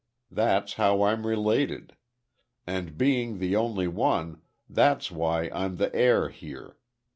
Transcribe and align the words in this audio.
That's 0.31 0.73
how 0.81 1.03
I'm 1.03 1.27
related. 1.27 1.95
And 2.65 2.97
being 2.97 3.37
the 3.37 3.55
only 3.55 3.87
one, 3.87 4.41
that's 4.67 5.11
why 5.11 5.51
I'm 5.53 5.75
the 5.77 5.93
heir 5.93 6.29
here. 6.29 6.77